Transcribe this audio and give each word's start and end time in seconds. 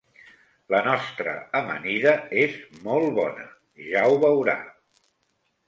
La 0.75 0.79
nostra 0.87 1.35
amanida 1.59 2.15
és 2.45 2.57
molt 2.89 3.13
bona, 3.21 3.47
ja 3.93 4.05
ho 4.09 4.19
veurà. 4.27 4.59